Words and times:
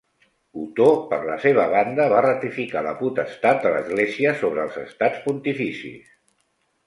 Otó 0.59 0.85
per 1.09 1.17
la 1.25 1.35
seva 1.43 1.65
banda 1.73 2.07
va 2.13 2.23
ratificar 2.25 2.81
la 2.87 2.93
potestat 3.03 3.61
de 3.65 3.73
l'Església 3.75 4.33
sobre 4.41 4.65
els 4.69 4.79
Estats 4.85 5.23
Pontificis. 5.27 6.09